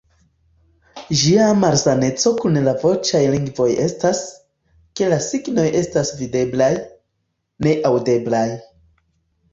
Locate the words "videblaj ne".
6.23-7.75